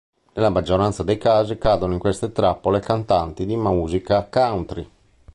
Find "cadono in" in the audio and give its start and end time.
1.59-1.99